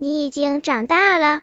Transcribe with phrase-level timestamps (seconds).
[0.00, 1.40] 你已经长大了。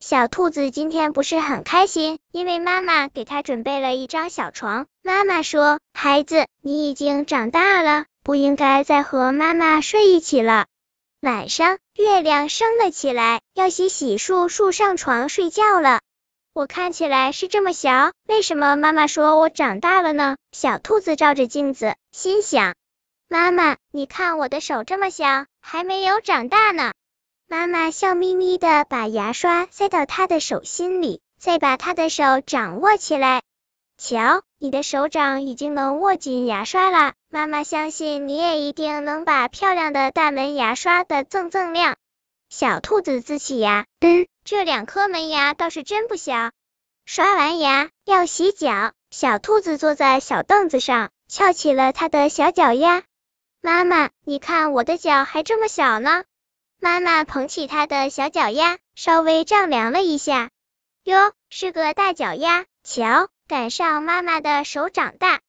[0.00, 4.86] 小兔子今天不是很开心，因为妈妈给它准备了一张小床。
[5.02, 10.66] 妈妈说：“孩子，你已经长大了，不应该再和妈妈睡一起了。”
[11.22, 16.00] 晚上，月亮升了起来，要洗洗漱漱上床睡觉了。
[16.52, 20.36] 我看起来是这么小，为什么妈妈说我长大了呢？
[20.52, 22.74] 小兔子照着镜子，心想：
[23.26, 26.92] 妈妈，你看我的手这么小，还没有长大呢。
[27.48, 33.42] 妈妈笑眯眯的把牙刷塞到他的手心里，再把他的手掌握起来。
[33.98, 37.12] 瞧，你的手掌已经能握紧牙刷了。
[37.28, 41.96] 妈妈相信你也一定能把漂亮的大门牙刷的锃锃亮。
[42.48, 46.50] 小兔子呲起牙，嗯，这两颗门牙倒是真不小。
[47.04, 53.02] 刷完牙要洗脚，小兔子坐在小凳子上，翘起了它的小脚丫。
[53.62, 56.24] 妈妈，你看我的脚还这么小呢。
[56.80, 60.48] 妈妈捧起他的小脚丫，稍微丈量了一下，
[61.04, 62.64] 哟，是个大脚丫。
[62.82, 65.40] 瞧，赶上妈妈的手掌大。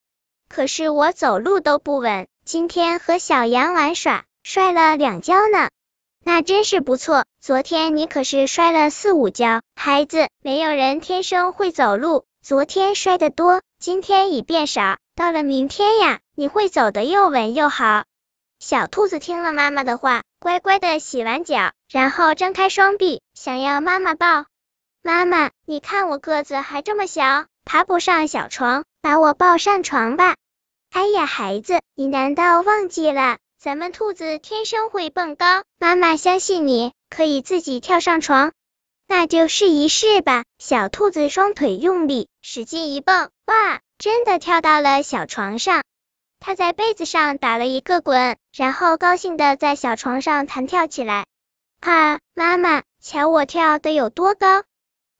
[0.49, 5.69] 可是我走路都不稳，今天和小羊玩耍，摔了两跤呢。
[6.23, 7.23] 那真是不错。
[7.39, 9.61] 昨天你可是摔了四五跤。
[9.75, 18.03] 孩子，没有人天生会走路，昨天摔得多，今天已变少，到了明天呀，你会走得又稳又好。
[18.61, 20.21] 小兔子听了妈妈的话。
[20.39, 24.45] 乖乖的洗完脚，然后张开双臂，想要妈妈抱。
[25.01, 30.35] 妈妈，你看我个子还这么小，爬不上小床，把我抱上床吧。
[30.91, 35.63] 哎呀，孩子，你难道忘记了，咱们兔子天生会蹦高？
[35.79, 38.51] 妈妈相信你可以自己跳上床，
[39.07, 40.43] 那就试一试吧。
[40.59, 45.81] 小兔子双腿用力，使劲一蹦，哇，真的跳到了小床上。
[46.43, 51.27] 他在被子上打了一个滚，然后高兴的在小床上弹跳起来。
[51.81, 54.63] 啊，妈妈，瞧我跳的有多高！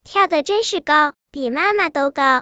[0.03, 2.41] 跳的真是高，比妈妈都高。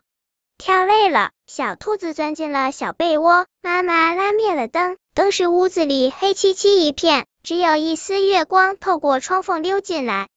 [0.58, 3.48] 跳累了，小兔子钻进了小被窝。
[3.62, 10.30] 妈妈拉灭了灯，当时屋子里黑漆漆一片，只有一丝月光透过窗缝溜进来。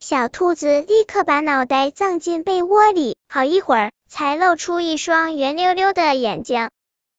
[0.00, 6.68] 小兔子立刻把脑袋藏进被窝里，好一会儿才露出一双圆溜溜的眼睛。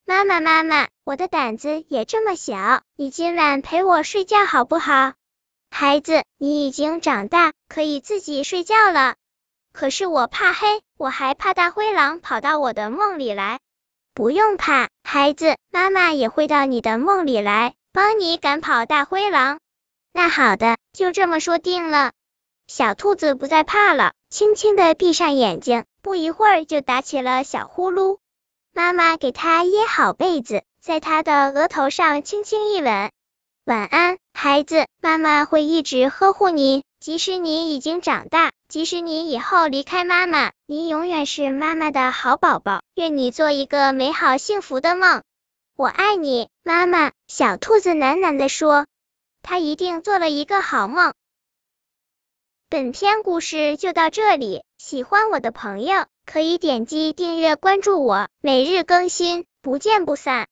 [0.09, 5.15] 妈妈，妈妈，我的胆子也这么小，你今晚陪我睡觉好不好？
[5.69, 9.15] 孩子，你已经长大，可以自己睡觉了。
[9.73, 13.59] 可是我怕黑，我还怕大灰狼跑到我的梦里来。
[14.13, 19.59] 不用怕，孩子，妈妈也会到你的梦里来，帮你赶跑大灰狼。
[20.13, 22.13] 那好的，就这么说定了。
[22.67, 28.19] 小兔子不再怕了，轻轻的闭上眼睛，不一会儿就打起了小呼噜。
[28.77, 33.11] 妈妈给他掖好被子，在他的额头上轻轻一吻。
[33.65, 42.83] 晚安，孩子，妈妈会一直呵护你，即使你已经长大，即使你以后离开妈妈，你永远是妈妈的好宝宝。
[42.93, 45.23] 愿你做一个美好幸福的梦。
[45.75, 47.13] 我爱你，妈妈。
[47.27, 48.85] 小兔子喃喃地说。
[49.41, 51.15] 他一定做了一个好梦。
[52.69, 56.05] 本篇故事就到这里，喜欢我的朋友。
[56.29, 60.45] 可以点击订阅关注我，每日更新，不见不散。